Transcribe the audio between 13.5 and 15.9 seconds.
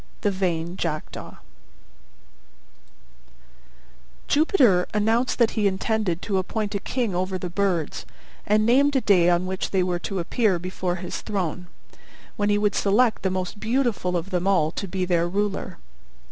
beautiful of them all to be their ruler.